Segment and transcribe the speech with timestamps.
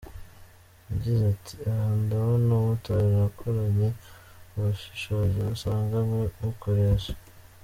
[0.89, 3.89] Yagize ati “Aha ndabona mutarakoranye
[4.55, 7.13] ubushishozi musanganywe mukoresha.